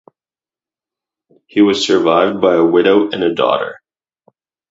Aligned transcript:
He 1.45 1.61
was 1.61 1.85
survived 1.85 2.41
by 2.41 2.55
a 2.55 2.65
widow 2.65 3.11
and 3.11 3.21
a 3.23 3.35
daughter. 3.35 3.81